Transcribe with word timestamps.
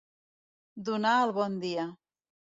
Donar 0.89 1.13
el 1.27 1.35
bon 1.37 1.61
dia. 1.67 1.87